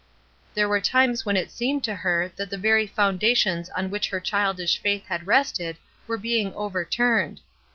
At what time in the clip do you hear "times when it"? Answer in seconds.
0.81-1.51